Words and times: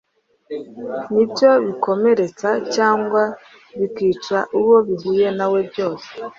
nibyo 1.13 1.51
bikomeretsa 1.65 2.49
cyangwa 2.75 3.21
bikica 3.77 4.37
uwo 4.59 4.77
bihuye 4.87 5.27
nawe 5.37 5.59
byose 5.69 6.09